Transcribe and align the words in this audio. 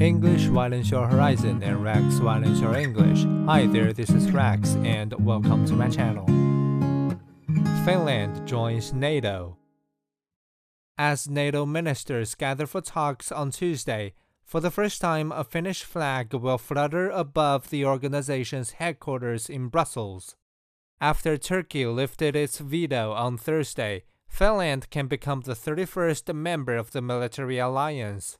English 0.00 0.48
widens 0.48 0.90
your 0.90 1.06
horizon 1.06 1.62
and 1.62 1.84
Rex 1.84 2.18
widens 2.18 2.60
your 2.60 2.74
English. 2.74 3.24
Hi 3.46 3.66
there, 3.66 3.92
this 3.92 4.08
is 4.08 4.32
Rex 4.32 4.74
and 4.76 5.12
welcome 5.24 5.66
to 5.66 5.74
my 5.74 5.90
channel. 5.90 6.24
Finland 7.84 8.48
joins 8.48 8.94
NATO. 8.94 9.58
As 10.96 11.28
NATO 11.28 11.66
ministers 11.66 12.34
gather 12.34 12.66
for 12.66 12.80
talks 12.80 13.30
on 13.30 13.50
Tuesday, 13.50 14.14
for 14.42 14.60
the 14.60 14.70
first 14.70 14.98
time 15.00 15.30
a 15.30 15.44
Finnish 15.44 15.84
flag 15.84 16.32
will 16.32 16.58
flutter 16.58 17.10
above 17.10 17.68
the 17.68 17.84
organization's 17.84 18.72
headquarters 18.72 19.50
in 19.50 19.68
Brussels. 19.68 20.36
After 21.02 21.36
Turkey 21.36 21.84
lifted 21.84 22.34
its 22.34 22.58
veto 22.58 23.12
on 23.12 23.36
Thursday, 23.36 24.04
Finland 24.26 24.88
can 24.88 25.06
become 25.06 25.42
the 25.42 25.54
31st 25.54 26.34
member 26.34 26.76
of 26.76 26.92
the 26.92 27.02
military 27.02 27.58
alliance. 27.58 28.38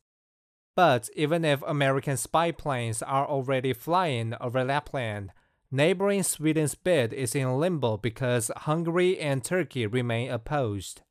But 0.75 1.11
even 1.14 1.45
if 1.45 1.62
American 1.62 2.16
spy 2.16 2.50
planes 2.50 3.02
are 3.02 3.26
already 3.26 3.72
flying 3.72 4.35
over 4.40 4.64
Lapland, 4.64 5.32
neighboring 5.71 6.22
Sweden's 6.22 6.75
bid 6.75 7.12
is 7.12 7.35
in 7.35 7.58
limbo 7.58 7.96
because 7.96 8.50
Hungary 8.57 9.18
and 9.18 9.45
Turkey 9.45 9.86
remain 9.86 10.31
opposed. 10.31 11.03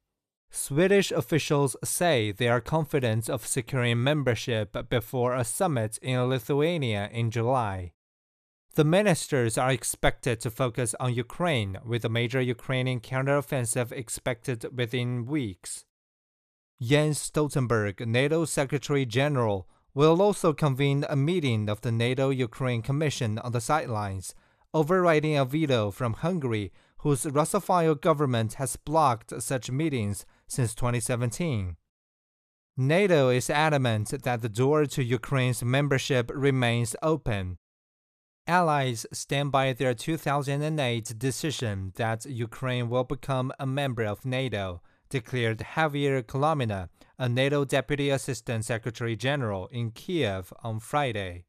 Swedish 0.50 1.12
officials 1.12 1.78
say 1.84 2.32
they 2.32 2.50
are 2.50 2.60
confident 2.60 3.30
of 3.30 3.48
securing 3.48 4.04
membership 4.04 4.76
before 4.90 5.34
a 5.34 5.46
summit 5.46 5.98
in 6.02 6.20
Lithuania 6.24 7.10
in 7.12 7.32
July. 7.32 7.94
The 8.76 8.84
ministers 8.84 9.58
are 9.58 9.72
expected 9.72 10.40
to 10.42 10.50
focus 10.50 10.96
on 11.00 11.14
Ukraine, 11.14 11.78
with 11.86 12.04
a 12.04 12.10
major 12.10 12.42
Ukrainian 12.42 13.00
counteroffensive 13.00 13.92
expected 13.92 14.66
within 14.78 15.26
weeks. 15.26 15.86
Jens 16.82 17.20
Stoltenberg, 17.20 18.06
NATO 18.08 18.46
Secretary 18.46 19.06
General, 19.06 19.68
will 19.94 20.22
also 20.22 20.54
convene 20.54 21.06
a 21.10 21.16
meeting 21.16 21.70
of 21.70 21.82
the 21.82 21.92
NATO 21.92 22.30
Ukraine 22.30 22.82
Commission 22.82 23.38
on 23.40 23.52
the 23.52 23.62
sidelines, 23.62 24.34
overriding 24.74 25.38
a 25.38 25.46
veto 25.46 25.92
from 25.92 26.14
Hungary, 26.14 26.72
whose 27.00 27.24
Russophile 27.26 28.00
government 28.00 28.56
has 28.56 28.78
blocked 28.78 29.42
such 29.42 29.70
meetings 29.70 30.26
since 30.48 30.74
2017. 30.74 31.76
NATO 32.78 33.30
is 33.30 33.50
adamant 33.50 34.10
that 34.24 34.42
the 34.42 34.50
door 34.50 34.86
to 34.88 35.04
Ukraine's 35.04 35.64
membership 35.64 36.32
remains 36.34 36.96
open, 37.04 37.58
Allies 38.48 39.06
stand 39.14 39.52
by 39.52 39.72
their 39.72 39.94
2008 39.94 41.14
decision 41.18 41.94
that 41.96 42.26
Ukraine 42.26 42.90
will 42.90 43.04
become 43.04 43.54
a 43.60 43.68
member 43.68 44.04
of 44.04 44.26
NATO, 44.26 44.82
declared 45.12 45.60
Javier 45.76 46.24
Colomina, 46.24 46.90
a 47.20 47.30
NATO 47.30 47.64
Deputy 47.66 48.10
Assistant 48.10 48.66
Secretary 48.66 49.16
General 49.16 49.68
in 49.68 49.92
Kiev 49.92 50.52
on 50.64 50.80
Friday. 50.80 51.44